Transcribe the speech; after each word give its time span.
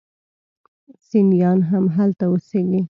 سنیان 1.09 1.59
هم 1.69 1.85
هلته 1.95 2.23
اوسیږي. 2.29 2.79